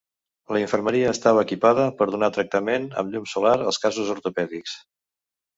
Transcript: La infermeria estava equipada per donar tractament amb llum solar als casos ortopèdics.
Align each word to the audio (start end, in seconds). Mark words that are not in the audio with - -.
La 0.55 0.61
infermeria 0.61 1.11
estava 1.15 1.43
equipada 1.47 1.85
per 2.01 2.07
donar 2.15 2.31
tractament 2.39 2.89
amb 3.03 3.15
llum 3.17 3.31
solar 3.35 3.55
als 3.67 3.81
casos 3.87 4.11
ortopèdics. 4.19 4.79